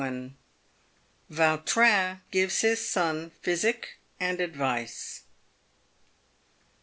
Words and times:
VAUTRIN 1.29 2.21
GIVES 2.31 2.61
HIS 2.61 2.89
SON 2.89 3.29
PHYSIC 3.43 3.99
AND 4.19 4.41
ADVICE. 4.41 5.25